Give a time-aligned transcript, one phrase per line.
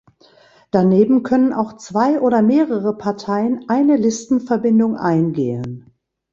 [0.71, 5.93] Daneben können auch zwei oder mehrere Parteien eine Listenverbindung eingehen.